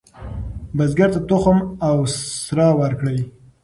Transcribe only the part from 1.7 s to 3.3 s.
او سره ورکړئ.